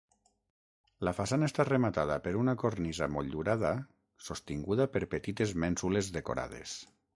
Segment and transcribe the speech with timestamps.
[1.07, 3.75] La façana està rematada per una cornisa motllurada
[4.31, 6.77] sostinguda per petites mènsules decorades.